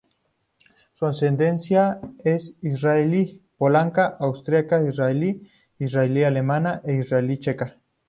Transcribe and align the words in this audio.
Su 0.95 1.05
ascendencia 1.05 2.01
es 2.25 2.55
israelí-polaca, 2.63 4.07
austriaca-israelí, 4.19 5.47
israelí-alemana 5.77 6.81
e 6.83 6.93
israelí-checa. 6.95 7.77